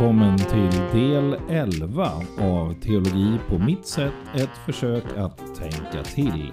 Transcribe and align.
välkommen 0.00 0.38
till 0.38 1.00
del 1.00 1.36
11 1.48 2.10
av 2.38 2.74
Teologi 2.74 3.38
på 3.48 3.58
mitt 3.58 3.86
sätt, 3.86 4.12
ett 4.34 4.56
försök 4.66 5.04
att 5.16 5.38
tänka 5.58 6.02
till. 6.04 6.52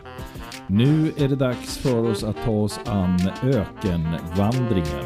Nu 0.68 1.12
är 1.18 1.28
det 1.28 1.36
dags 1.36 1.78
för 1.78 2.10
oss 2.10 2.24
att 2.24 2.44
ta 2.46 2.52
oss 2.52 2.80
an 2.86 3.20
ökenvandringen. 3.44 5.06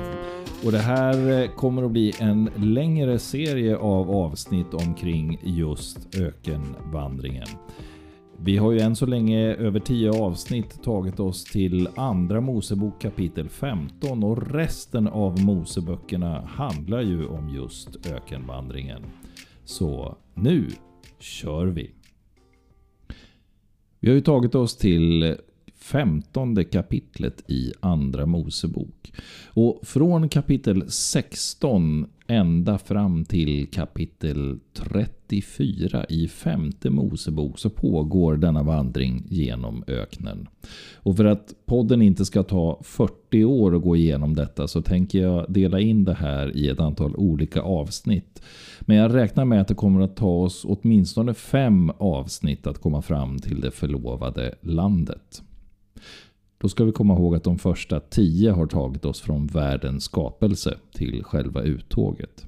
Och 0.66 0.71
det 0.71 0.78
här 0.78 1.48
kommer 1.56 1.84
att 1.84 1.92
bli 1.92 2.14
en 2.20 2.50
längre 2.56 3.20
serie 3.20 3.78
av 3.78 4.12
avsnitt 4.12 4.73
omkring 4.73 5.39
just 5.44 6.16
ökenvandringen. 6.16 7.48
Vi 8.44 8.58
har 8.58 8.71
ju 8.71 8.80
än 8.80 8.96
så 8.96 9.05
länge 9.05 9.55
över 9.55 9.80
10 9.80 10.12
avsnitt 10.12 10.84
tagit 10.84 11.20
oss 11.20 11.44
till 11.44 11.88
andra 11.96 12.42
Mosebok 12.42 13.02
kapitel 13.02 13.50
15 13.50 14.24
och 14.24 14.52
resten 14.54 15.07
av 15.07 15.39
Moseböckerna 15.39 16.42
handlar 16.42 17.01
ju 17.01 17.25
om 17.25 17.50
just 17.50 18.07
ökenvandringen. 18.07 19.01
Så 19.65 20.18
nu 20.34 20.68
kör 21.20 21.65
vi! 21.65 21.92
Vi 24.00 24.07
har 24.10 24.15
ju 24.15 24.21
tagit 24.21 24.56
oss 24.56 24.78
till 24.78 25.36
femtonde 25.76 26.64
kapitlet 26.64 27.50
i 27.50 27.73
Andra 27.79 28.26
Mosebok. 28.26 29.14
Och 29.48 29.79
från 29.84 30.29
kapitel 30.29 30.92
16 30.92 32.08
ända 32.31 32.78
fram 32.78 33.26
till 33.26 33.67
kapitel 33.72 34.59
34 34.73 36.06
i 36.09 36.28
femte 36.28 36.90
Mosebok 36.90 37.59
så 37.59 37.70
pågår 37.70 38.38
denna 38.38 38.64
vandring 38.64 39.23
genom 39.30 39.84
öknen. 39.88 40.48
Och 40.95 41.17
för 41.17 41.26
att 41.26 41.54
podden 41.66 42.02
inte 42.02 42.26
ska 42.26 42.44
ta 42.44 42.80
40 42.84 43.44
år 43.44 43.76
att 43.76 43.81
gå 43.81 43.95
igenom 43.95 44.36
detta 44.36 44.68
så 44.68 44.82
tänker 44.82 45.22
jag 45.22 45.54
dela 45.54 45.80
in 45.80 46.04
det 46.04 46.14
här 46.14 46.58
i 46.58 46.70
ett 46.70 46.80
antal 46.80 47.16
olika 47.16 47.62
avsnitt. 47.62 48.42
Men 48.82 48.98
jag 48.98 49.14
räknar 49.14 49.45
med 49.45 49.62
att 49.62 49.68
det 49.68 49.76
kommer 49.76 50.02
att 50.02 50.16
ta 50.16 50.30
oss 50.30 50.66
åtminstone 50.66 51.34
fem 51.34 51.92
avsnitt 51.98 52.68
att 52.68 52.82
komma 52.82 53.02
fram 53.02 53.40
till 53.40 53.62
det 53.62 53.72
förlovade 53.72 54.56
landet. 54.62 55.42
Då 56.62 56.70
ska 56.70 56.84
vi 56.84 56.92
komma 56.92 57.14
ihåg 57.14 57.36
att 57.36 57.44
de 57.44 57.58
första 57.58 58.00
tio 58.00 58.52
har 58.52 58.66
tagit 58.66 59.06
oss 59.06 59.22
från 59.22 59.48
världens 59.48 60.04
skapelse 60.04 60.78
till 60.94 61.23
själva 61.23 61.62
uttåget. 61.62 62.45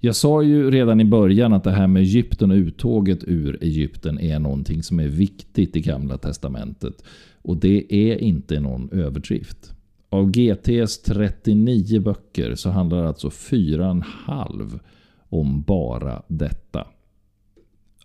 Jag 0.00 0.16
sa 0.16 0.42
ju 0.42 0.70
redan 0.70 1.00
i 1.00 1.04
början 1.04 1.52
att 1.52 1.64
det 1.64 1.70
här 1.70 1.86
med 1.86 2.02
Egypten 2.02 2.50
och 2.50 2.56
uttåget 2.56 3.24
ur 3.24 3.58
Egypten 3.60 4.18
är 4.18 4.38
någonting 4.38 4.82
som 4.82 5.00
är 5.00 5.08
viktigt 5.08 5.76
i 5.76 5.80
Gamla 5.80 6.18
Testamentet. 6.18 7.04
Och 7.42 7.56
det 7.56 7.94
är 7.94 8.18
inte 8.18 8.60
någon 8.60 8.88
överdrift. 8.92 9.72
Av 10.08 10.30
GTs 10.30 11.02
39 11.02 12.00
böcker 12.00 12.54
så 12.54 12.70
handlar 12.70 13.04
alltså 13.04 13.28
4,5 13.28 14.80
om 15.28 15.62
bara 15.62 16.22
detta. 16.28 16.86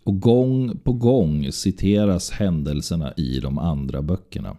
Och 0.10 0.20
gång 0.20 0.78
på 0.84 0.94
gång 0.94 1.52
citeras 1.52 2.32
händelserna 2.32 3.14
i 3.18 3.40
de 3.40 3.58
andra 3.58 4.02
böckerna. 4.02 4.58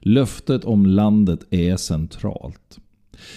Löftet 0.00 0.64
om 0.64 0.86
landet 0.86 1.40
är 1.50 1.76
centralt. 1.76 2.78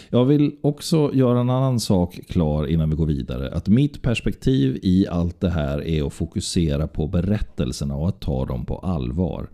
Jag 0.10 0.26
vill 0.26 0.56
också 0.62 1.12
göra 1.14 1.40
en 1.40 1.50
annan 1.50 1.80
sak 1.80 2.20
klar 2.30 2.68
innan 2.68 2.90
vi 2.90 2.96
går 2.96 3.06
vidare. 3.06 3.52
Att 3.52 3.68
mitt 3.68 4.02
perspektiv 4.02 4.80
i 4.84 5.08
allt 5.08 5.40
det 5.40 5.50
här 5.50 5.88
är 5.88 6.08
att 6.08 6.14
fokusera 6.14 6.88
på 6.88 7.08
berättelserna 7.08 7.96
och 7.96 8.10
att 8.10 8.20
ta 8.20 8.46
dem 8.46 8.66
på 8.66 8.78
allvar. 8.78 9.50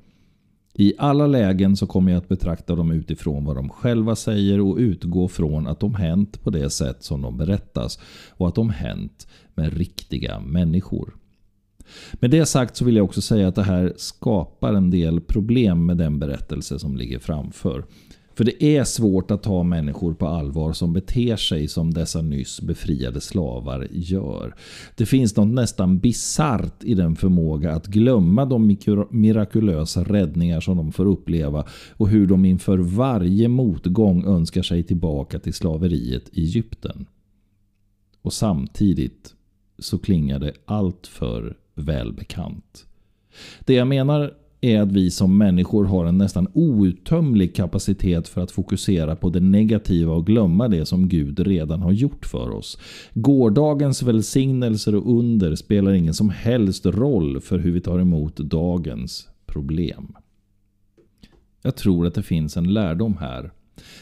I 0.74 0.94
alla 0.98 1.28
lägen 1.28 1.78
så 1.78 1.88
kommer 1.88 2.12
jag 2.12 2.18
att 2.18 2.30
betrakta 2.30 2.76
dem 2.76 2.92
utifrån 2.92 3.46
vad 3.46 3.56
de 3.56 3.70
själva 3.70 4.16
säger 4.16 4.60
och 4.60 4.78
utgå 4.78 5.28
från 5.28 5.68
att 5.68 5.80
de 5.80 5.96
hänt 5.96 6.44
på 6.44 6.50
det 6.50 6.70
sätt 6.70 7.04
som 7.04 7.22
de 7.22 7.38
berättas 7.38 8.00
och 8.30 8.48
att 8.48 8.56
de 8.56 8.70
hänt 8.70 9.28
med 9.56 9.78
riktiga 9.78 10.40
människor. 10.40 11.21
Med 12.14 12.32
det 12.32 12.46
sagt 12.46 12.76
så 12.76 12.86
vill 12.86 12.96
jag 12.96 13.06
också 13.06 13.22
säga 13.22 13.48
att 13.48 13.56
det 13.56 13.64
här 13.64 13.94
skapar 13.98 14.74
en 14.74 14.92
del 14.92 15.22
problem 15.22 15.86
med 15.86 15.98
den 15.98 16.20
berättelse 16.20 16.80
som 16.80 16.98
ligger 16.98 17.20
framför. 17.20 17.84
För 18.36 18.44
det 18.44 18.64
är 18.64 18.84
svårt 18.84 19.32
att 19.32 19.44
ta 19.44 19.64
människor 19.64 20.14
på 20.14 20.28
allvar 20.28 20.74
som 20.74 20.94
beter 20.94 21.36
sig 21.36 21.68
som 21.68 21.94
dessa 21.94 22.22
nyss 22.22 22.62
befriade 22.62 23.22
slavar 23.22 23.88
gör. 23.92 24.56
Det 24.96 25.06
finns 25.06 25.36
något 25.36 25.48
nästan 25.48 26.00
bisarrt 26.00 26.84
i 26.84 26.94
den 26.94 27.16
förmåga 27.16 27.72
att 27.72 27.88
glömma 27.88 28.46
de 28.46 28.78
mirakulösa 29.10 30.04
räddningar 30.04 30.60
som 30.60 30.78
de 30.78 30.92
får 30.92 31.06
uppleva 31.06 31.66
och 31.98 32.10
hur 32.10 32.28
de 32.28 32.46
inför 32.46 32.78
varje 32.78 33.48
motgång 33.48 34.26
önskar 34.26 34.62
sig 34.62 34.84
tillbaka 34.84 35.40
till 35.40 35.54
slaveriet 35.54 36.30
i 36.32 36.42
Egypten. 36.42 37.06
Och 38.22 38.34
samtidigt 38.34 39.34
så 39.80 39.98
klingar 39.98 40.40
det 40.40 40.54
allt 40.66 41.08
för 41.08 41.58
välbekant. 41.82 42.86
Det 43.60 43.74
jag 43.74 43.88
menar 43.88 44.34
är 44.62 44.82
att 44.82 44.92
vi 44.92 45.12
som 45.12 45.38
människor 45.38 45.86
har 45.86 46.06
en 46.06 46.18
nästan 46.18 46.48
outtömlig 46.54 47.56
kapacitet 47.56 48.28
för 48.28 48.42
att 48.42 48.52
fokusera 48.52 49.16
på 49.16 49.30
det 49.30 49.40
negativa 49.40 50.14
och 50.14 50.26
glömma 50.26 50.68
det 50.68 50.86
som 50.86 51.10
Gud 51.10 51.40
redan 51.40 51.82
har 51.82 51.92
gjort 51.92 52.26
för 52.26 52.50
oss. 52.50 52.78
Gårdagens 53.14 54.04
välsignelser 54.04 54.96
och 54.96 55.20
under 55.20 55.56
spelar 55.56 55.94
ingen 55.94 56.14
som 56.14 56.30
helst 56.30 56.86
roll 56.86 57.42
för 57.42 57.60
hur 57.60 57.72
vi 57.72 57.82
tar 57.82 58.00
emot 58.00 58.38
dagens 58.38 59.28
problem. 59.46 60.16
Jag 61.62 61.76
tror 61.76 62.08
att 62.08 62.14
det 62.14 62.24
finns 62.24 62.58
en 62.58 62.74
lärdom 62.74 63.18
här. 63.20 63.52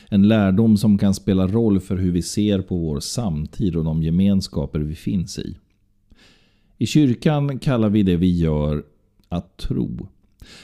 En 0.10 0.28
lärdom 0.28 0.78
som 0.78 0.98
kan 0.98 1.14
spela 1.14 1.48
roll 1.48 1.80
för 1.80 1.98
hur 1.98 2.12
vi 2.12 2.22
ser 2.22 2.62
på 2.62 2.78
vår 2.78 3.00
samtid 3.00 3.76
och 3.76 3.84
de 3.84 4.04
gemenskaper 4.04 4.80
vi 4.80 4.96
finns 4.96 5.40
i. 5.40 5.58
I 6.82 6.86
kyrkan 6.86 7.60
kallar 7.60 7.90
vi 7.90 8.04
det 8.04 8.16
vi 8.16 8.38
gör 8.38 8.84
att 9.30 9.58
tro. 9.58 10.08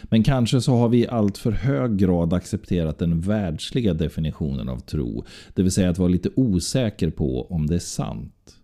Men 0.03 0.23
kanske 0.23 0.61
så 0.61 0.75
har 0.75 0.89
vi 0.89 0.97
i 0.97 1.07
allt 1.07 1.37
för 1.37 1.51
hög 1.51 1.97
grad 1.97 2.33
accepterat 2.33 2.99
den 2.99 3.21
världsliga 3.21 3.93
definitionen 3.93 4.69
av 4.69 4.79
tro. 4.79 5.23
Det 5.53 5.63
vill 5.63 5.71
säga 5.71 5.89
att 5.89 5.97
vara 5.97 6.09
lite 6.09 6.29
osäker 6.35 7.09
på 7.09 7.47
om 7.49 7.67
det 7.67 7.75
är 7.75 7.79
sant. 7.79 8.55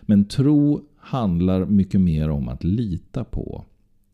Men 0.00 0.24
tro 0.24 0.84
handlar 0.96 1.66
mycket 1.66 2.00
mer 2.00 2.30
om 2.30 2.48
att 2.48 2.64
lita 2.64 3.24
på. 3.24 3.64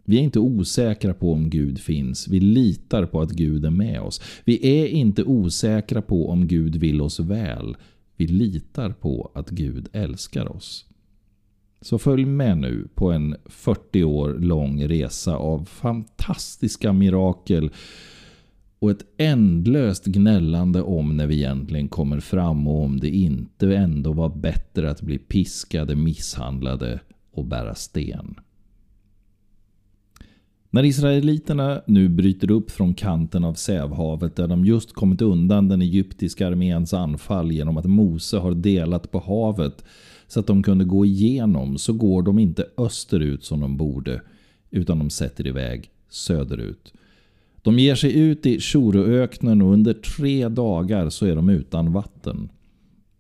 Vi 0.05 0.19
är 0.19 0.23
inte 0.23 0.39
osäkra 0.39 1.15
på 1.15 1.33
om 1.33 1.51
Gud 1.51 1.81
finns. 1.81 2.29
Vi 2.29 2.41
litar 2.41 3.07
på 3.07 3.21
att 3.21 3.31
Gud 3.31 3.65
är 3.65 3.71
med 3.71 4.01
oss. 4.01 4.21
Vi 4.45 4.83
är 4.83 4.87
inte 4.87 5.25
osäkra 5.25 6.03
på 6.03 6.31
om 6.31 6.47
Gud 6.47 6.77
vill 6.77 7.01
oss 7.01 7.21
väl. 7.21 7.77
Vi 8.17 8.27
litar 8.27 8.91
på 8.91 9.31
att 9.35 9.51
Gud 9.51 9.89
älskar 9.93 10.57
oss. 10.57 10.90
Så 11.81 11.99
följ 11.99 12.25
med 12.25 12.59
nu 12.59 12.89
på 12.95 13.13
en 13.13 13.37
40 13.47 14.05
år 14.05 14.35
lång 14.39 14.89
resa 14.89 15.37
av 15.37 15.65
fantastiska 15.65 16.93
mirakel 16.93 17.71
och 18.79 18.91
ett 18.91 19.05
ändlöst 19.17 20.05
gnällande 20.07 20.83
om 20.83 21.17
när 21.17 21.27
vi 21.27 21.37
egentligen 21.37 21.89
kommer 21.89 22.21
fram 22.21 22.69
och 22.69 22.83
om 22.83 23.01
det 23.01 23.09
inte 23.09 23.77
ändå 23.77 24.13
var 24.13 24.29
bättre 24.29 24.91
att 24.91 25.03
bli 25.03 25.19
piskade, 25.19 25.97
misshandlade 25.97 27.01
och 27.33 27.45
bära 27.45 27.75
sten. 27.75 28.41
När 30.73 30.85
Israeliterna 30.85 31.83
nu 31.87 32.09
bryter 32.09 32.51
upp 32.51 32.71
från 32.71 32.95
kanten 32.95 33.45
av 33.45 33.55
Sävhavet 33.55 34.37
där 34.37 34.47
de 34.47 34.65
just 34.65 34.93
kommit 34.93 35.23
undan 35.23 35.69
den 35.69 35.83
egyptiska 35.83 36.47
arméns 36.47 36.95
anfall 36.95 37.53
genom 37.53 37.77
att 37.77 37.85
Mose 37.85 38.39
har 38.39 38.55
delat 38.55 39.11
på 39.11 39.19
havet 39.19 39.85
så 40.27 40.41
att 40.41 40.47
de 40.47 40.63
kunde 40.63 40.85
gå 40.85 41.05
igenom 41.05 41.79
så 41.79 41.93
går 41.93 42.23
de 42.23 42.39
inte 42.39 42.67
österut 42.77 43.45
som 43.45 43.61
de 43.61 43.77
borde 43.77 44.23
utan 44.71 44.99
de 44.99 45.11
sätter 45.11 45.47
iväg 45.47 45.91
söderut. 46.09 46.93
De 47.63 47.79
ger 47.79 47.95
sig 47.95 48.19
ut 48.19 48.47
i 48.47 48.61
Tjoroöknen 48.61 49.63
och 49.63 49.73
under 49.73 49.95
tre 49.95 50.49
dagar 50.49 51.11
så 51.11 51.27
är 51.27 51.37
de 51.37 51.49
utan 51.49 51.93
vatten. 51.93 52.49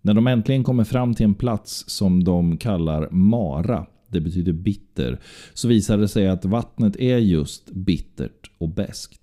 När 0.02 0.14
de 0.14 0.26
äntligen 0.26 0.64
kommer 0.64 0.84
fram 0.84 1.14
till 1.14 1.24
en 1.24 1.34
plats 1.34 1.84
som 1.86 2.24
de 2.24 2.56
kallar 2.56 3.08
Mara, 3.10 3.86
det 4.10 4.20
betyder 4.20 4.52
bitter, 4.52 5.20
så 5.54 5.68
visar 5.68 5.98
det 5.98 6.08
sig 6.08 6.28
att 6.28 6.44
vattnet 6.44 6.96
är 6.96 7.18
just 7.18 7.70
bittert 7.70 8.50
och 8.58 8.68
beskt. 8.68 9.20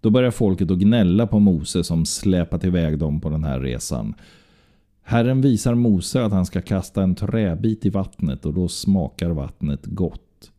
Då 0.00 0.10
börjar 0.10 0.30
folket 0.30 0.70
att 0.70 0.78
gnälla 0.78 1.26
på 1.26 1.38
Mose 1.38 1.84
som 1.84 2.06
släpat 2.06 2.64
iväg 2.64 2.98
dem 2.98 3.20
på 3.20 3.30
den 3.30 3.44
här 3.44 3.60
resan. 3.60 4.14
Herren 5.02 5.40
visar 5.40 5.74
Mose 5.74 6.24
att 6.24 6.32
han 6.32 6.46
ska 6.46 6.60
kasta 6.60 7.02
en 7.02 7.14
träbit 7.14 7.86
i 7.86 7.90
vattnet 7.90 8.46
och 8.46 8.54
då 8.54 8.68
smakar 8.68 9.30
vattnet 9.30 9.86
gott. 9.86 10.52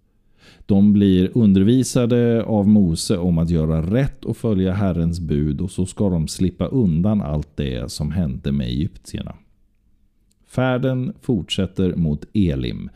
De 0.66 0.94
blir 0.94 1.38
undervisade 1.38 2.44
av 2.44 2.68
Mose 2.68 3.18
om 3.18 3.38
att 3.38 3.50
göra 3.50 3.82
rätt 3.82 4.26
och 4.26 4.38
följa 4.38 4.74
Herrens 4.74 5.20
bud 5.20 5.62
och 5.62 5.72
så 5.72 5.86
ska 5.86 6.10
de 6.10 6.28
slippa 6.28 6.66
undan 6.68 7.22
allt 7.22 7.58
det 7.58 7.92
som 7.92 8.12
hände 8.12 8.52
med 8.52 8.68
egyptierna. 8.68 9.36
Färden 10.48 11.14
fortsätter 11.22 11.96
mot 11.96 12.26
Elim 12.34 12.90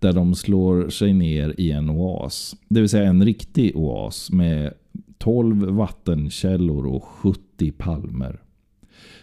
där 0.00 0.12
de 0.12 0.34
slår 0.34 0.88
sig 0.88 1.12
ner 1.12 1.54
i 1.58 1.70
en 1.70 1.90
oas. 1.90 2.56
Det 2.68 2.80
vill 2.80 2.88
säga 2.88 3.08
en 3.08 3.24
riktig 3.24 3.76
oas 3.76 4.32
med 4.32 4.72
12 5.18 5.64
vattenkällor 5.64 6.86
och 6.86 7.04
70 7.04 7.72
palmer. 7.72 8.40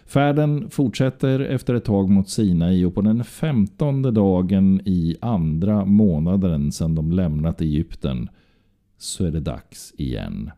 Färden 0.06 0.70
fortsätter 0.70 1.40
efter 1.40 1.74
ett 1.74 1.86
tag 1.86 2.10
mot 2.10 2.30
Sinai 2.30 2.86
och 2.86 2.96
på 2.96 3.02
den 3.02 3.24
femtonde 3.24 4.12
dagen 4.12 4.82
i 4.86 5.16
andra 5.22 5.86
månaden 5.86 6.72
sedan 6.72 6.96
de 6.96 7.12
lämnat 7.12 7.62
Egypten 7.62 8.30
så 8.98 9.26
är 9.26 9.32
det 9.32 9.40
dags 9.40 9.94
igen. 9.98 10.52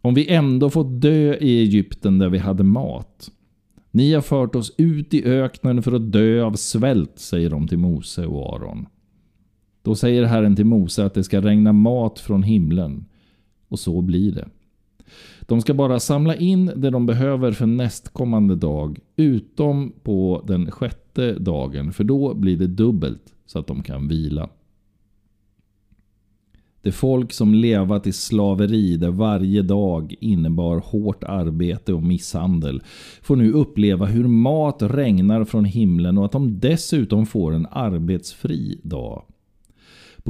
Om 0.00 0.14
vi 0.14 0.28
ändå 0.28 0.70
fått 0.70 1.00
dö 1.00 1.34
i 1.34 1.60
Egypten 1.60 2.18
där 2.18 2.28
vi 2.28 2.38
hade 2.38 2.64
mat. 2.64 3.30
Ni 3.90 4.14
har 4.14 4.22
fört 4.22 4.54
oss 4.54 4.74
ut 4.78 5.14
i 5.14 5.24
öknen 5.24 5.82
för 5.82 5.92
att 5.92 6.12
dö 6.12 6.42
av 6.42 6.52
svält, 6.52 7.18
säger 7.18 7.50
de 7.50 7.68
till 7.68 7.78
Mose 7.78 8.26
och 8.26 8.54
Aron. 8.54 8.86
Då 9.82 9.94
säger 9.94 10.24
Herren 10.24 10.56
till 10.56 10.64
Mose 10.64 11.04
att 11.04 11.14
det 11.14 11.24
ska 11.24 11.40
regna 11.40 11.72
mat 11.72 12.18
från 12.18 12.42
himlen. 12.42 13.04
Och 13.68 13.78
så 13.78 14.00
blir 14.00 14.32
det. 14.32 14.48
De 15.40 15.60
ska 15.60 15.74
bara 15.74 16.00
samla 16.00 16.36
in 16.36 16.72
det 16.76 16.90
de 16.90 17.06
behöver 17.06 17.52
för 17.52 17.66
nästkommande 17.66 18.56
dag, 18.56 18.98
utom 19.16 19.92
på 20.02 20.44
den 20.46 20.70
sjätte 20.70 21.32
dagen, 21.32 21.92
för 21.92 22.04
då 22.04 22.34
blir 22.34 22.56
det 22.56 22.66
dubbelt 22.66 23.34
så 23.46 23.58
att 23.58 23.66
de 23.66 23.82
kan 23.82 24.08
vila. 24.08 24.48
Det 26.82 26.92
folk 26.92 27.32
som 27.32 27.54
levat 27.54 28.06
i 28.06 28.12
slaveri 28.12 28.96
där 28.96 29.10
varje 29.10 29.62
dag 29.62 30.14
innebar 30.20 30.82
hårt 30.84 31.24
arbete 31.24 31.92
och 31.92 32.02
misshandel 32.02 32.82
får 33.22 33.36
nu 33.36 33.52
uppleva 33.52 34.06
hur 34.06 34.28
mat 34.28 34.82
regnar 34.82 35.44
från 35.44 35.64
himlen 35.64 36.18
och 36.18 36.24
att 36.24 36.32
de 36.32 36.58
dessutom 36.60 37.26
får 37.26 37.52
en 37.54 37.66
arbetsfri 37.70 38.80
dag. 38.82 39.22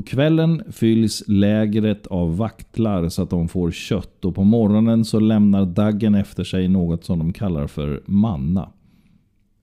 På 0.00 0.04
kvällen 0.04 0.62
fylls 0.72 1.22
lägret 1.26 2.06
av 2.06 2.36
vaktlar 2.36 3.08
så 3.08 3.22
att 3.22 3.30
de 3.30 3.48
får 3.48 3.70
kött 3.70 4.24
och 4.24 4.34
på 4.34 4.44
morgonen 4.44 5.04
så 5.04 5.20
lämnar 5.20 5.66
daggen 5.66 6.14
efter 6.14 6.44
sig 6.44 6.68
något 6.68 7.04
som 7.04 7.18
de 7.18 7.32
kallar 7.32 7.66
för 7.66 8.02
manna. 8.06 8.72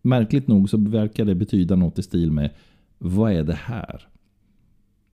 Märkligt 0.02 0.48
nog 0.48 0.70
så 0.70 0.78
verkar 0.78 1.26
det 1.26 1.36
betyda 1.36 1.76
något 1.76 2.00
i 2.00 2.04
stil 2.04 2.32
med 2.32 2.50
Vad 2.98 3.32
är 3.32 3.44
det 3.44 3.60
här? 3.64 4.08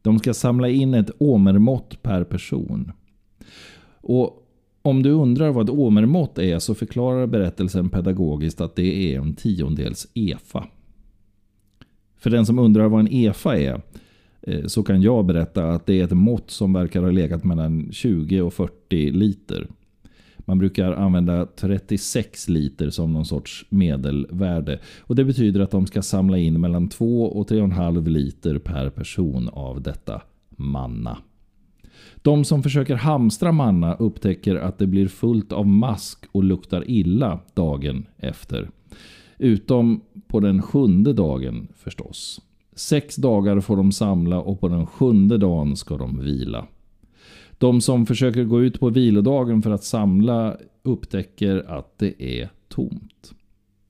De 0.02 0.18
ska 0.18 0.34
samla 0.34 0.68
in 0.68 0.94
ett 0.94 1.10
åmermått 1.18 2.02
per 2.02 2.24
person. 2.24 2.92
Och 4.00 4.48
om 4.82 5.02
du 5.02 5.10
undrar 5.10 5.50
vad 5.50 5.68
ett 5.68 5.74
åmermått 5.74 6.38
är 6.38 6.58
så 6.58 6.74
förklarar 6.74 7.26
berättelsen 7.26 7.90
pedagogiskt 7.90 8.60
att 8.60 8.76
det 8.76 9.14
är 9.14 9.20
en 9.20 9.34
tiondels 9.34 10.06
EFA. 10.14 10.66
För 12.18 12.30
den 12.30 12.46
som 12.46 12.58
undrar 12.58 12.88
vad 12.88 13.00
en 13.00 13.12
EFA 13.12 13.58
är 13.58 13.82
Eh, 14.46 14.66
så 14.66 14.82
kan 14.82 15.02
jag 15.02 15.26
berätta 15.26 15.70
att 15.70 15.86
det 15.86 16.00
är 16.00 16.04
ett 16.04 16.10
mått 16.10 16.50
som 16.50 16.72
verkar 16.72 17.02
ha 17.02 17.10
legat 17.10 17.44
mellan 17.44 17.92
20 17.92 18.40
och 18.40 18.54
40 18.54 19.10
liter. 19.10 19.66
Man 20.38 20.58
brukar 20.58 20.92
använda 20.92 21.46
36 21.46 22.48
liter 22.48 22.90
som 22.90 23.12
någon 23.12 23.26
sorts 23.26 23.66
medelvärde. 23.68 24.80
Och 25.00 25.16
Det 25.16 25.24
betyder 25.24 25.60
att 25.60 25.70
de 25.70 25.86
ska 25.86 26.02
samla 26.02 26.38
in 26.38 26.60
mellan 26.60 26.88
2 26.88 27.24
och 27.24 27.50
3,5 27.50 28.08
liter 28.08 28.58
per 28.58 28.90
person 28.90 29.48
av 29.48 29.82
detta 29.82 30.22
manna. 30.48 31.18
De 32.16 32.44
som 32.44 32.62
försöker 32.62 32.94
hamstra 32.94 33.52
manna 33.52 33.94
upptäcker 33.94 34.56
att 34.56 34.78
det 34.78 34.86
blir 34.86 35.08
fullt 35.08 35.52
av 35.52 35.66
mask 35.66 36.24
och 36.32 36.44
luktar 36.44 36.90
illa 36.90 37.40
dagen 37.54 38.06
efter. 38.16 38.70
Utom 39.38 40.00
på 40.26 40.40
den 40.40 40.62
sjunde 40.62 41.12
dagen 41.12 41.68
förstås. 41.74 42.40
Sex 42.74 43.16
dagar 43.16 43.60
får 43.60 43.76
de 43.76 43.92
samla 43.92 44.40
och 44.40 44.60
på 44.60 44.68
den 44.68 44.86
sjunde 44.86 45.38
dagen 45.38 45.76
ska 45.76 45.96
de 45.96 46.20
vila. 46.20 46.66
De 47.58 47.80
som 47.80 48.06
försöker 48.06 48.44
gå 48.44 48.62
ut 48.62 48.80
på 48.80 48.88
vilodagen 48.88 49.62
för 49.62 49.70
att 49.70 49.84
samla 49.84 50.56
upptäcker 50.82 51.64
att 51.68 51.98
det 51.98 52.40
är 52.40 52.48
tomt. 52.68 53.32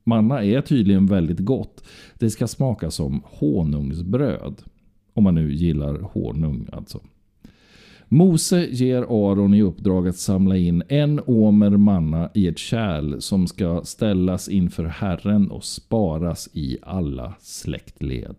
Manna 0.04 0.44
är 0.44 0.60
tydligen 0.60 1.06
väldigt 1.06 1.38
gott. 1.38 1.84
Det 2.14 2.30
ska 2.30 2.46
smaka 2.46 2.90
som 2.90 3.22
honungsbröd. 3.24 4.62
Om 5.12 5.24
man 5.24 5.34
nu 5.34 5.54
gillar 5.54 5.98
honung 6.00 6.68
alltså. 6.72 7.00
Mose 8.08 8.66
ger 8.70 9.02
Aron 9.02 9.54
i 9.54 9.62
uppdrag 9.62 10.08
att 10.08 10.16
samla 10.16 10.56
in 10.56 10.82
en 10.88 11.20
åmer 11.26 11.70
manna 11.70 12.30
i 12.34 12.48
ett 12.48 12.58
kärl 12.58 13.20
som 13.20 13.46
ska 13.46 13.80
ställas 13.84 14.48
inför 14.48 14.84
Herren 14.84 15.50
och 15.50 15.64
sparas 15.64 16.48
i 16.52 16.78
alla 16.82 17.34
släktled. 17.40 18.36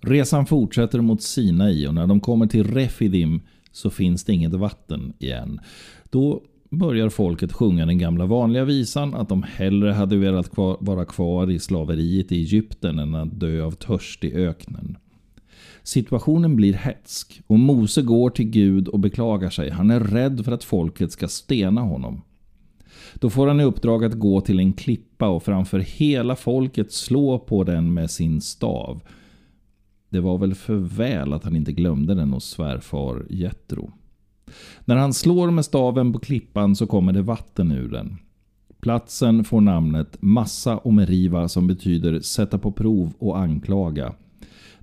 Resan 0.00 0.46
fortsätter 0.46 1.00
mot 1.00 1.22
Sinai 1.22 1.86
och 1.86 1.94
när 1.94 2.06
de 2.06 2.20
kommer 2.20 2.46
till 2.46 2.74
Refidim 2.74 3.40
så 3.72 3.90
finns 3.90 4.24
det 4.24 4.32
inget 4.32 4.54
vatten 4.54 5.12
igen. 5.18 5.60
Då 6.10 6.42
börjar 6.70 7.08
folket 7.08 7.52
sjunga 7.52 7.86
den 7.86 7.98
gamla 7.98 8.26
vanliga 8.26 8.64
visan 8.64 9.14
att 9.14 9.28
de 9.28 9.42
hellre 9.42 9.92
hade 9.92 10.16
velat 10.16 10.50
vara 10.80 11.04
kvar 11.04 11.50
i 11.50 11.58
slaveriet 11.58 12.32
i 12.32 12.36
Egypten 12.36 12.98
än 12.98 13.14
att 13.14 13.40
dö 13.40 13.62
av 13.62 13.72
törst 13.72 14.24
i 14.24 14.34
öknen. 14.34 14.96
Situationen 15.82 16.56
blir 16.56 16.74
hetsk 16.74 17.42
och 17.46 17.58
Mose 17.58 18.02
går 18.02 18.30
till 18.30 18.50
Gud 18.50 18.88
och 18.88 19.00
beklagar 19.00 19.50
sig. 19.50 19.70
Han 19.70 19.90
är 19.90 20.00
rädd 20.00 20.44
för 20.44 20.52
att 20.52 20.64
folket 20.64 21.12
ska 21.12 21.28
stena 21.28 21.80
honom. 21.80 22.22
Då 23.14 23.30
får 23.30 23.46
han 23.46 23.60
i 23.60 23.64
uppdrag 23.64 24.04
att 24.04 24.14
gå 24.14 24.40
till 24.40 24.58
en 24.58 24.72
klippa 24.72 25.28
och 25.28 25.42
framför 25.42 25.78
hela 25.78 26.36
folket 26.36 26.92
slå 26.92 27.38
på 27.38 27.64
den 27.64 27.94
med 27.94 28.10
sin 28.10 28.40
stav. 28.40 29.02
Det 30.10 30.20
var 30.20 30.38
väl 30.38 30.54
för 30.54 30.76
väl 30.76 31.32
att 31.32 31.44
han 31.44 31.56
inte 31.56 31.72
glömde 31.72 32.14
den 32.14 32.32
hos 32.32 32.44
svärfar 32.44 33.26
Jetro. 33.30 33.92
När 34.84 34.96
han 34.96 35.14
slår 35.14 35.50
med 35.50 35.64
staven 35.64 36.12
på 36.12 36.18
klippan 36.18 36.76
så 36.76 36.86
kommer 36.86 37.12
det 37.12 37.22
vatten 37.22 37.72
ur 37.72 37.88
den. 37.88 38.16
Platsen 38.80 39.44
får 39.44 39.60
namnet 39.60 40.16
Massa 40.20 40.78
Omeriva 40.78 41.48
som 41.48 41.66
betyder 41.66 42.20
sätta 42.20 42.58
på 42.58 42.72
prov 42.72 43.12
och 43.18 43.38
anklaga. 43.38 44.14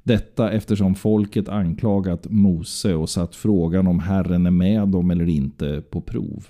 Detta 0.04 0.52
eftersom 0.52 0.96
folket 0.96 1.50
anklagat 1.50 2.28
Mose 2.30 2.94
och 2.94 3.10
satt 3.10 3.36
frågan 3.36 3.88
om 3.88 4.00
Herren 4.00 4.46
är 4.46 4.52
med 4.52 4.88
dem 4.88 5.12
eller 5.12 5.30
inte 5.30 5.82
på 5.90 6.02
prov. 6.02 6.48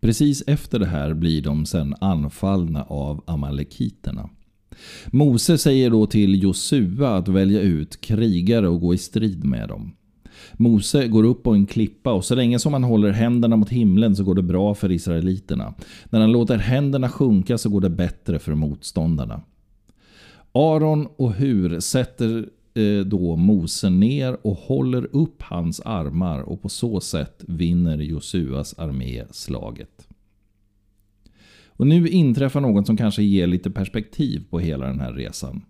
Precis 0.00 0.42
efter 0.46 0.78
det 0.78 0.86
här 0.86 1.14
blir 1.14 1.42
de 1.42 1.66
sedan 1.66 1.94
anfallna 2.00 2.82
av 2.82 3.22
amalekiterna. 3.26 4.30
Mose 5.06 5.58
säger 5.58 5.90
då 5.90 6.06
till 6.06 6.42
Josua 6.42 7.16
att 7.16 7.28
välja 7.28 7.60
ut 7.60 8.00
krigare 8.00 8.68
och 8.68 8.80
gå 8.80 8.94
i 8.94 8.98
strid 8.98 9.44
med 9.44 9.68
dem. 9.68 9.92
Mose 10.52 11.08
går 11.08 11.24
upp 11.24 11.42
på 11.42 11.50
en 11.50 11.66
klippa 11.66 12.12
och 12.12 12.24
så 12.24 12.34
länge 12.34 12.58
som 12.58 12.72
han 12.72 12.84
håller 12.84 13.10
händerna 13.10 13.56
mot 13.56 13.68
himlen 13.68 14.16
så 14.16 14.24
går 14.24 14.34
det 14.34 14.42
bra 14.42 14.74
för 14.74 14.92
israeliterna. 14.92 15.74
När 16.10 16.20
han 16.20 16.32
låter 16.32 16.58
händerna 16.58 17.08
sjunka 17.08 17.58
så 17.58 17.68
går 17.68 17.80
det 17.80 17.90
bättre 17.90 18.38
för 18.38 18.54
motståndarna. 18.54 19.42
Aron 20.52 21.08
och 21.16 21.32
Hur 21.32 21.80
sätter 21.80 22.48
eh, 22.74 23.04
då 23.06 23.36
Mose 23.36 23.90
ner 23.90 24.36
och 24.42 24.56
håller 24.56 25.16
upp 25.16 25.42
hans 25.42 25.80
armar 25.80 26.40
och 26.40 26.62
på 26.62 26.68
så 26.68 27.00
sätt 27.00 27.44
vinner 27.48 27.98
Josuas 27.98 28.74
armé 28.78 29.24
slaget. 29.30 30.01
Och 31.82 31.88
nu 31.88 32.08
inträffar 32.08 32.60
något 32.60 32.86
som 32.86 32.96
kanske 32.96 33.22
ger 33.22 33.46
lite 33.46 33.70
perspektiv 33.70 34.44
på 34.50 34.58
hela 34.58 34.86
den 34.86 35.00
här 35.00 35.12
resan. 35.12 35.64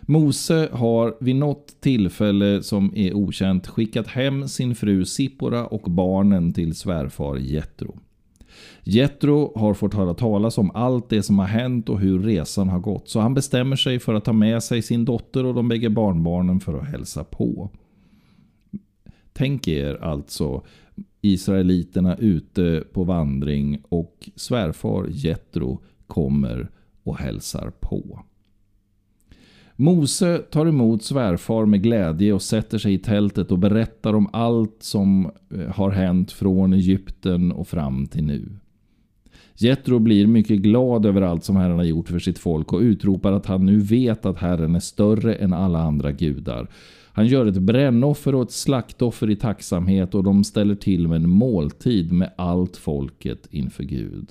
Mose 0.00 0.68
har 0.72 1.16
vid 1.20 1.36
något 1.36 1.80
tillfälle 1.80 2.62
som 2.62 2.92
är 2.96 3.14
okänt 3.14 3.66
skickat 3.66 4.06
hem 4.06 4.48
sin 4.48 4.74
fru 4.74 5.04
Sippora 5.04 5.66
och 5.66 5.90
barnen 5.90 6.52
till 6.52 6.74
svärfar 6.74 7.36
Jetro. 7.36 7.98
Jetro 8.82 9.58
har 9.58 9.74
fått 9.74 9.94
höra 9.94 10.14
talas 10.14 10.58
om 10.58 10.70
allt 10.74 11.08
det 11.08 11.22
som 11.22 11.38
har 11.38 11.46
hänt 11.46 11.88
och 11.88 12.00
hur 12.00 12.18
resan 12.18 12.68
har 12.68 12.80
gått 12.80 13.08
så 13.08 13.20
han 13.20 13.34
bestämmer 13.34 13.76
sig 13.76 13.98
för 13.98 14.14
att 14.14 14.24
ta 14.24 14.32
med 14.32 14.62
sig 14.62 14.82
sin 14.82 15.04
dotter 15.04 15.44
och 15.44 15.54
de 15.54 15.68
bägge 15.68 15.90
barnbarnen 15.90 16.60
för 16.60 16.78
att 16.78 16.88
hälsa 16.88 17.24
på. 17.24 17.70
Tänk 19.32 19.68
er 19.68 20.04
alltså 20.04 20.62
Israeliterna 21.20 22.16
ute 22.16 22.84
på 22.92 23.04
vandring 23.04 23.82
och 23.88 24.30
svärfar 24.36 25.06
Jetro 25.10 25.80
kommer 26.06 26.70
och 27.02 27.18
hälsar 27.18 27.72
på. 27.80 28.20
Mose 29.76 30.38
tar 30.38 30.66
emot 30.66 31.02
svärfar 31.02 31.66
med 31.66 31.82
glädje 31.82 32.32
och 32.32 32.42
sätter 32.42 32.78
sig 32.78 32.94
i 32.94 32.98
tältet 32.98 33.52
och 33.52 33.58
berättar 33.58 34.14
om 34.14 34.28
allt 34.32 34.76
som 34.80 35.30
eh, 35.54 35.74
har 35.74 35.90
hänt 35.90 36.32
från 36.32 36.72
Egypten 36.72 37.52
och 37.52 37.68
fram 37.68 38.06
till 38.06 38.24
nu. 38.24 38.48
Jetro 39.54 39.98
blir 39.98 40.26
mycket 40.26 40.58
glad 40.58 41.06
över 41.06 41.22
allt 41.22 41.44
som 41.44 41.56
Herren 41.56 41.76
har 41.76 41.84
gjort 41.84 42.08
för 42.08 42.18
sitt 42.18 42.38
folk 42.38 42.72
och 42.72 42.80
utropar 42.80 43.32
att 43.32 43.46
han 43.46 43.66
nu 43.66 43.78
vet 43.78 44.26
att 44.26 44.38
Herren 44.38 44.74
är 44.74 44.80
större 44.80 45.34
än 45.34 45.52
alla 45.52 45.78
andra 45.78 46.12
gudar 46.12 46.68
han 47.18 47.26
gör 47.26 47.46
ett 47.46 47.58
brännoffer 47.58 48.34
och 48.34 48.42
ett 48.42 48.50
slaktoffer 48.50 49.30
i 49.30 49.36
tacksamhet 49.36 50.14
och 50.14 50.24
de 50.24 50.44
ställer 50.44 50.74
till 50.74 51.08
med 51.08 51.16
en 51.16 51.30
måltid 51.30 52.12
med 52.12 52.32
allt 52.36 52.76
folket 52.76 53.48
inför 53.50 53.84
Gud. 53.84 54.30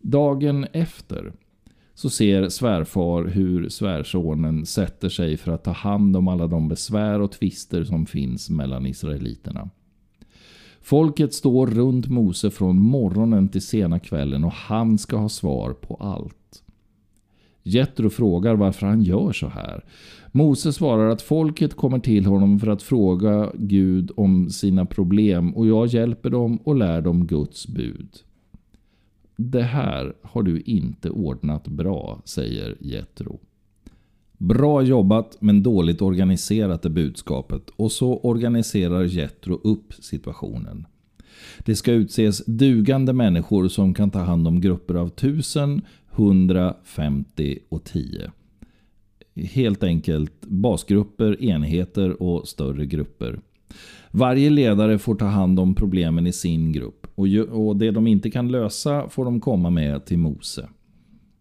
Dagen 0.00 0.66
efter 0.72 1.32
så 1.94 2.10
ser 2.10 2.48
svärfar 2.48 3.24
hur 3.24 3.68
svärsonen 3.68 4.66
sätter 4.66 5.08
sig 5.08 5.36
för 5.36 5.52
att 5.52 5.64
ta 5.64 5.72
hand 5.72 6.16
om 6.16 6.28
alla 6.28 6.46
de 6.46 6.68
besvär 6.68 7.20
och 7.20 7.32
tvister 7.32 7.84
som 7.84 8.06
finns 8.06 8.50
mellan 8.50 8.86
israeliterna. 8.86 9.70
Folket 10.80 11.34
står 11.34 11.66
runt 11.66 12.08
Mose 12.08 12.50
från 12.50 12.78
morgonen 12.78 13.48
till 13.48 13.62
sena 13.62 13.98
kvällen 13.98 14.44
och 14.44 14.52
han 14.52 14.98
ska 14.98 15.16
ha 15.16 15.28
svar 15.28 15.72
på 15.72 15.94
allt. 15.94 16.43
Jetro 17.66 18.10
frågar 18.10 18.54
varför 18.54 18.86
han 18.86 19.02
gör 19.02 19.32
så 19.32 19.48
här. 19.48 19.84
Mose 20.32 20.72
svarar 20.72 21.08
att 21.08 21.22
folket 21.22 21.74
kommer 21.74 21.98
till 21.98 22.26
honom 22.26 22.60
för 22.60 22.68
att 22.68 22.82
fråga 22.82 23.50
Gud 23.54 24.10
om 24.16 24.50
sina 24.50 24.86
problem 24.86 25.54
och 25.54 25.66
jag 25.66 25.86
hjälper 25.86 26.30
dem 26.30 26.56
och 26.56 26.76
lär 26.76 27.00
dem 27.00 27.26
Guds 27.26 27.68
bud. 27.68 28.08
Det 29.36 29.62
här 29.62 30.14
har 30.22 30.42
du 30.42 30.60
inte 30.60 31.10
ordnat 31.10 31.68
bra, 31.68 32.22
säger 32.24 32.76
Jetro. 32.80 33.40
Bra 34.38 34.82
jobbat 34.82 35.36
men 35.40 35.62
dåligt 35.62 36.02
organiserat 36.02 36.84
är 36.84 36.90
budskapet 36.90 37.70
och 37.76 37.92
så 37.92 38.18
organiserar 38.18 39.04
Jetro 39.04 39.60
upp 39.64 39.94
situationen. 39.94 40.86
Det 41.58 41.76
ska 41.76 41.92
utses 41.92 42.44
dugande 42.46 43.12
människor 43.12 43.68
som 43.68 43.94
kan 43.94 44.10
ta 44.10 44.18
hand 44.18 44.48
om 44.48 44.60
grupper 44.60 44.94
av 44.94 45.08
tusen, 45.08 45.82
150 46.16 47.58
och 47.68 47.84
10. 47.84 48.30
Helt 49.34 49.82
enkelt 49.82 50.40
basgrupper, 50.40 51.42
enheter 51.42 52.22
och 52.22 52.48
större 52.48 52.86
grupper. 52.86 53.40
Varje 54.10 54.50
ledare 54.50 54.98
får 54.98 55.14
ta 55.14 55.24
hand 55.24 55.60
om 55.60 55.74
problemen 55.74 56.26
i 56.26 56.32
sin 56.32 56.72
grupp 56.72 57.06
och 57.50 57.76
det 57.76 57.90
de 57.90 58.06
inte 58.06 58.30
kan 58.30 58.52
lösa 58.52 59.08
får 59.08 59.24
de 59.24 59.40
komma 59.40 59.70
med 59.70 60.04
till 60.06 60.18
Mose. 60.18 60.68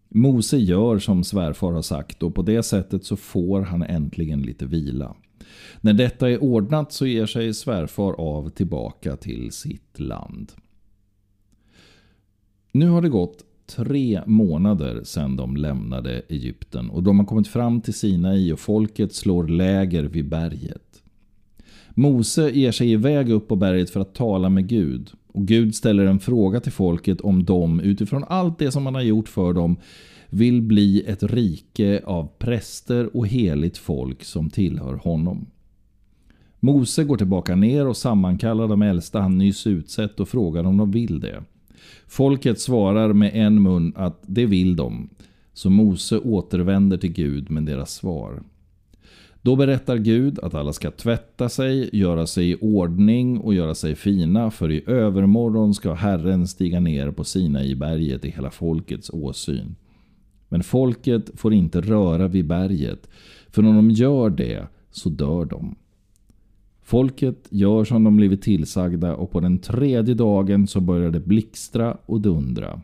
Mose 0.09 0.57
gör 0.57 0.99
som 0.99 1.23
svärfar 1.23 1.71
har 1.71 1.81
sagt 1.81 2.23
och 2.23 2.35
på 2.35 2.41
det 2.41 2.63
sättet 2.63 3.05
så 3.05 3.15
får 3.15 3.61
han 3.61 3.83
äntligen 3.83 4.41
lite 4.41 4.65
vila. 4.65 5.15
När 5.81 5.93
detta 5.93 6.29
är 6.29 6.43
ordnat 6.43 6.91
så 6.91 7.05
ger 7.05 7.25
sig 7.25 7.53
svärfar 7.53 8.13
av 8.13 8.49
tillbaka 8.49 9.15
till 9.15 9.51
sitt 9.51 9.99
land. 9.99 10.51
Nu 12.71 12.89
har 12.89 13.01
det 13.01 13.09
gått 13.09 13.43
tre 13.65 14.21
månader 14.25 15.01
sedan 15.03 15.35
de 15.35 15.57
lämnade 15.57 16.21
Egypten 16.29 16.89
och 16.89 17.03
de 17.03 17.19
har 17.19 17.25
kommit 17.25 17.47
fram 17.47 17.81
till 17.81 17.93
Sinai 17.93 18.51
och 18.51 18.59
folket 18.59 19.13
slår 19.13 19.47
läger 19.47 20.03
vid 20.03 20.29
berget. 20.29 21.03
Mose 21.89 22.49
ger 22.49 22.71
sig 22.71 22.91
iväg 22.91 23.29
upp 23.29 23.47
på 23.47 23.55
berget 23.55 23.89
för 23.89 23.99
att 23.99 24.15
tala 24.15 24.49
med 24.49 24.67
Gud 24.67 25.11
och 25.27 25.47
Gud 25.47 25.75
ställer 25.75 26.05
en 26.05 26.19
fråga 26.19 26.59
till 26.59 26.71
folket 26.71 27.21
om 27.21 27.43
de 27.43 27.79
utifrån 27.79 28.23
allt 28.27 28.59
det 28.59 28.71
som 28.71 28.85
han 28.85 28.95
har 28.95 29.01
gjort 29.01 29.29
för 29.29 29.53
dem 29.53 29.77
vill 30.29 30.61
bli 30.61 31.03
ett 31.07 31.23
rike 31.23 32.01
av 32.05 32.29
präster 32.37 33.17
och 33.17 33.27
heligt 33.27 33.77
folk 33.77 34.23
som 34.23 34.49
tillhör 34.49 34.93
honom. 34.93 35.45
Mose 36.59 37.03
går 37.03 37.17
tillbaka 37.17 37.55
ner 37.55 37.87
och 37.87 37.97
sammankallar 37.97 38.67
de 38.67 38.81
äldsta 38.81 39.19
han 39.19 39.37
nyss 39.37 39.67
utsett 39.67 40.19
och 40.19 40.29
frågar 40.29 40.63
om 40.63 40.77
de 40.77 40.91
vill 40.91 41.19
det. 41.19 41.43
Folket 42.07 42.59
svarar 42.59 43.13
med 43.13 43.31
en 43.33 43.61
mun 43.61 43.93
att 43.95 44.23
det 44.27 44.45
vill 44.45 44.75
de. 44.75 45.09
Så 45.53 45.69
Mose 45.69 46.17
återvänder 46.17 46.97
till 46.97 47.13
Gud 47.13 47.51
med 47.51 47.63
deras 47.63 47.93
svar. 47.93 48.43
Då 49.41 49.55
berättar 49.55 49.97
Gud 49.97 50.39
att 50.39 50.53
alla 50.53 50.73
ska 50.73 50.91
tvätta 50.91 51.49
sig, 51.49 51.89
göra 51.93 52.27
sig 52.27 52.51
i 52.51 52.57
ordning 52.61 53.37
och 53.37 53.53
göra 53.53 53.75
sig 53.75 53.95
fina 53.95 54.51
för 54.51 54.71
i 54.71 54.83
övermorgon 54.87 55.73
ska 55.73 55.93
Herren 55.93 56.47
stiga 56.47 56.79
ner 56.79 57.11
på 57.11 57.23
Sina 57.23 57.63
i 57.63 57.75
berget 57.75 58.25
i 58.25 58.29
hela 58.29 58.51
folkets 58.51 59.09
åsyn. 59.09 59.75
Men 60.49 60.63
folket 60.63 61.29
får 61.35 61.53
inte 61.53 61.81
röra 61.81 62.27
vid 62.27 62.47
berget, 62.47 63.09
för 63.49 63.65
om 63.65 63.75
de 63.75 63.91
gör 63.91 64.29
det 64.29 64.67
så 64.91 65.09
dör 65.09 65.45
de. 65.45 65.75
Folket 66.83 67.47
gör 67.49 67.83
som 67.83 68.03
de 68.03 68.17
blivit 68.17 68.41
tillsagda 68.41 69.15
och 69.15 69.31
på 69.31 69.39
den 69.39 69.59
tredje 69.59 70.15
dagen 70.15 70.67
så 70.67 70.81
börjar 70.81 71.11
det 71.11 71.19
blixtra 71.19 71.97
och 72.05 72.21
dundra. 72.21 72.81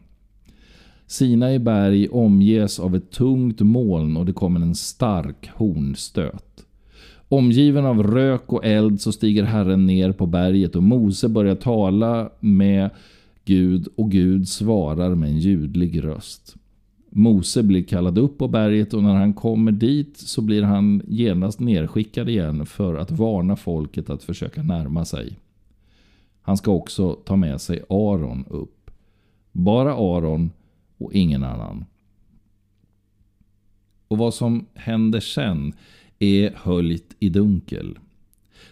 Sinai 1.08 1.60
berg 1.60 2.08
omges 2.08 2.79
av 2.79 2.96
ett 2.96 3.12
tungt 3.12 3.60
moln 3.60 4.18
och 4.18 4.25
det 4.25 4.34
kommer 4.34 4.60
en 4.60 4.75
stark 4.75 5.50
hornstöt. 5.56 6.65
Omgiven 7.29 7.86
av 7.86 8.03
rök 8.03 8.53
och 8.53 8.65
eld 8.65 9.01
så 9.01 9.12
stiger 9.12 9.44
Herren 9.44 9.86
ner 9.86 10.12
på 10.12 10.25
berget 10.25 10.75
och 10.75 10.84
Mose 10.84 11.29
börjar 11.29 11.56
tala 11.56 12.29
med 12.39 12.89
Gud 13.46 13.88
och 13.96 14.12
Gud 14.12 14.48
svarar 14.48 15.15
med 15.15 15.29
en 15.29 15.39
ljudlig 15.39 16.03
röst. 16.03 16.56
Mose 17.10 17.63
blir 17.63 17.84
kallad 17.84 18.18
upp 18.18 18.38
på 18.38 18.48
berget 18.48 18.94
och 18.94 19.04
när 19.04 19.16
han 19.16 19.34
kommer 19.34 19.72
dit 19.72 20.18
så 20.18 20.42
blir 20.42 20.63
han 20.63 21.01
genast 21.08 21.60
nerskickad 21.60 22.30
igen 22.30 22.66
för 22.66 22.96
att 22.96 23.12
varna 23.12 23.56
folket 23.56 24.10
att 24.10 24.24
försöka 24.24 24.63
närma 24.63 25.06
sig. 25.06 25.39
Han 26.42 26.58
ska 26.58 26.72
också 26.72 27.13
ta 27.13 27.36
med 27.36 27.62
sig 27.62 27.84
Aron 27.89 28.46
upp. 28.50 28.92
Bara 29.51 29.94
Aron 29.94 30.51
och 30.98 31.13
ingen 31.13 31.44
annan. 31.44 31.86
Och 34.08 34.18
vad 34.18 34.34
som 34.34 34.66
händer 34.74 35.20
sen 35.20 35.74
är 36.20 36.54
höljt 36.56 37.16
i 37.20 37.30
dunkel. 37.30 38.00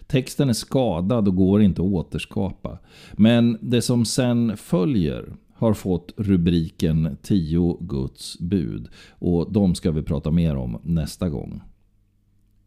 Texten 0.08 0.50
är 0.50 0.54
skadad 0.54 1.28
och 1.28 1.36
går 1.36 1.62
inte 1.62 1.82
att 1.82 1.88
återskapa. 1.88 2.78
Men 3.14 3.58
det 3.62 3.82
som 3.82 4.06
sen 4.06 4.58
följer 4.58 5.34
har 5.58 5.74
fått 5.74 6.14
rubriken 6.18 7.18
10 7.22 7.78
Guds 7.82 8.40
bud 8.40 8.88
och 9.10 9.52
de 9.52 9.76
ska 9.76 9.92
vi 9.92 10.02
prata 10.02 10.32
mer 10.32 10.56
om 10.56 10.82
nästa 10.84 11.30
gång. 11.30 11.62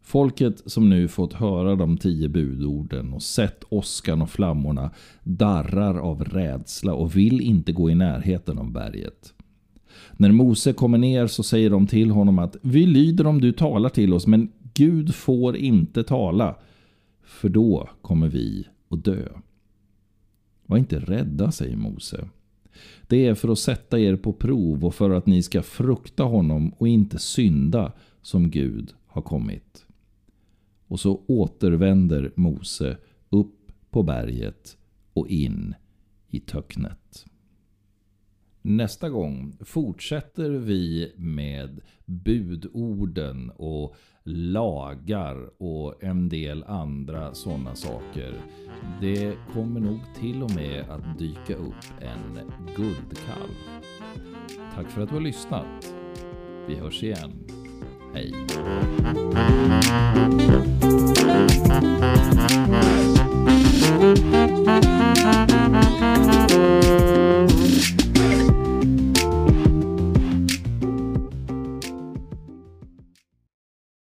Folket 0.01 0.61
som 0.65 0.89
nu 0.89 1.07
fått 1.07 1.33
höra 1.33 1.75
de 1.75 1.97
tio 1.97 2.29
budorden 2.29 3.13
och 3.13 3.23
sett 3.23 3.63
åskan 3.69 4.21
och 4.21 4.29
flammorna 4.29 4.91
darrar 5.23 5.95
av 5.95 6.23
rädsla 6.23 6.93
och 6.93 7.15
vill 7.15 7.41
inte 7.41 7.71
gå 7.71 7.89
i 7.89 7.95
närheten 7.95 8.57
av 8.57 8.71
berget. 8.71 9.33
När 10.11 10.31
Mose 10.31 10.73
kommer 10.73 10.97
ner 10.97 11.27
så 11.27 11.43
säger 11.43 11.69
de 11.69 11.87
till 11.87 12.11
honom 12.11 12.39
att 12.39 12.55
vi 12.61 12.85
lyder 12.85 13.27
om 13.27 13.41
du 13.41 13.51
talar 13.51 13.89
till 13.89 14.13
oss 14.13 14.27
men 14.27 14.51
Gud 14.73 15.15
får 15.15 15.57
inte 15.57 16.03
tala 16.03 16.55
för 17.23 17.49
då 17.49 17.89
kommer 18.01 18.27
vi 18.27 18.67
att 18.89 19.05
dö. 19.05 19.27
Var 20.65 20.77
inte 20.77 20.99
rädda, 20.99 21.51
säger 21.51 21.77
Mose. 21.77 22.27
Det 23.07 23.25
är 23.25 23.35
för 23.35 23.49
att 23.49 23.59
sätta 23.59 23.99
er 23.99 24.15
på 24.15 24.33
prov 24.33 24.85
och 24.85 24.95
för 24.95 25.09
att 25.09 25.25
ni 25.25 25.43
ska 25.43 25.61
frukta 25.61 26.23
honom 26.23 26.69
och 26.69 26.87
inte 26.87 27.19
synda 27.19 27.91
som 28.21 28.49
Gud 28.49 28.93
har 29.07 29.21
kommit. 29.21 29.85
Och 30.87 30.99
så 30.99 31.21
återvänder 31.27 32.31
Mose 32.35 32.97
upp 33.29 33.71
på 33.89 34.03
berget 34.03 34.77
och 35.13 35.27
in 35.27 35.75
i 36.29 36.39
töcknet. 36.39 37.25
Nästa 38.61 39.09
gång 39.09 39.57
fortsätter 39.59 40.49
vi 40.49 41.13
med 41.17 41.81
budorden 42.05 43.51
och 43.55 43.95
lagar 44.23 45.61
och 45.61 46.03
en 46.03 46.29
del 46.29 46.63
andra 46.63 47.33
sådana 47.33 47.75
saker. 47.75 48.33
Det 49.01 49.35
kommer 49.53 49.79
nog 49.79 49.99
till 50.19 50.43
och 50.43 50.55
med 50.55 50.89
att 50.89 51.19
dyka 51.19 51.55
upp 51.55 51.85
en 52.01 52.39
guldkalv. 52.75 53.55
Tack 54.75 54.89
för 54.89 55.01
att 55.01 55.09
du 55.09 55.15
har 55.15 55.21
lyssnat. 55.21 55.93
Vi 56.67 56.75
hörs 56.75 57.03
igen. 57.03 57.43
Hej! 58.13 58.33